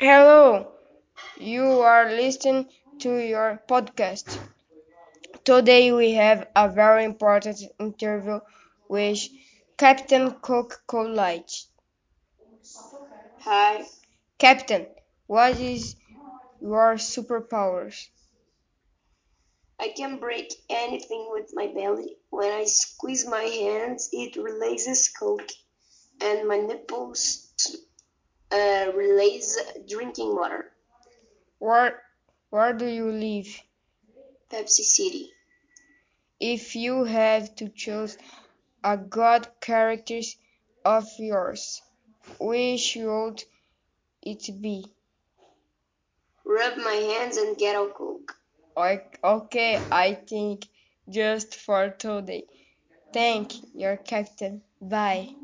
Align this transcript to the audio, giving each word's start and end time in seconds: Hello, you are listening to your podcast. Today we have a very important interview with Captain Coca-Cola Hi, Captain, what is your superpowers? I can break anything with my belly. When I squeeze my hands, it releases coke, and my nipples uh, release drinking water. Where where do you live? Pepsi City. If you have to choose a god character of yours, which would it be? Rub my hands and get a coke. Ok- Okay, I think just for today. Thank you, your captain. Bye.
Hello, 0.00 0.72
you 1.38 1.64
are 1.82 2.10
listening 2.10 2.68
to 3.00 3.16
your 3.18 3.62
podcast. 3.68 4.38
Today 5.44 5.92
we 5.92 6.12
have 6.12 6.48
a 6.56 6.66
very 6.70 7.04
important 7.04 7.60
interview 7.78 8.40
with 8.88 9.18
Captain 9.76 10.30
Coca-Cola 10.32 11.42
Hi, 13.40 13.84
Captain, 14.38 14.86
what 15.26 15.60
is 15.60 15.94
your 16.60 16.94
superpowers? 16.94 18.08
I 19.80 19.88
can 19.88 20.20
break 20.20 20.54
anything 20.68 21.28
with 21.32 21.50
my 21.54 21.66
belly. 21.66 22.18
When 22.28 22.52
I 22.52 22.66
squeeze 22.66 23.26
my 23.26 23.42
hands, 23.42 24.08
it 24.12 24.36
releases 24.36 25.08
coke, 25.08 25.50
and 26.20 26.48
my 26.48 26.58
nipples 26.58 27.49
uh, 28.52 28.92
release 28.94 29.58
drinking 29.88 30.34
water. 30.34 30.72
Where 31.58 32.02
where 32.50 32.72
do 32.72 32.86
you 32.86 33.10
live? 33.10 33.62
Pepsi 34.50 34.82
City. 34.84 35.32
If 36.40 36.74
you 36.74 37.04
have 37.04 37.54
to 37.56 37.68
choose 37.68 38.18
a 38.82 38.96
god 38.96 39.48
character 39.60 40.20
of 40.84 41.06
yours, 41.18 41.82
which 42.40 42.96
would 43.00 43.44
it 44.22 44.60
be? 44.60 44.86
Rub 46.44 46.76
my 46.78 46.92
hands 46.94 47.36
and 47.36 47.56
get 47.56 47.76
a 47.76 47.86
coke. 47.88 48.36
Ok- 48.76 49.18
Okay, 49.22 49.76
I 49.90 50.14
think 50.14 50.66
just 51.08 51.54
for 51.54 51.90
today. 51.90 52.44
Thank 53.12 53.62
you, 53.62 53.68
your 53.74 53.96
captain. 53.96 54.62
Bye. 54.80 55.34